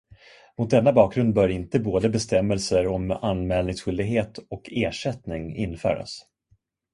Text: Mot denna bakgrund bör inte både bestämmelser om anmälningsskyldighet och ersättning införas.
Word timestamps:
Mot 0.57 0.69
denna 0.69 0.93
bakgrund 0.93 1.33
bör 1.35 1.49
inte 1.49 1.79
både 1.79 2.09
bestämmelser 2.09 2.87
om 2.87 3.11
anmälningsskyldighet 3.11 4.37
och 4.49 4.69
ersättning 4.71 5.55
införas. 5.55 6.25